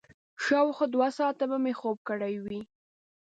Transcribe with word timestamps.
شاوخوا 0.43 0.85
دوه 0.95 1.07
ساعته 1.17 1.43
به 1.51 1.57
مې 1.63 1.73
خوب 1.79 1.97
کړی 2.09 2.35
وي. 2.43 2.61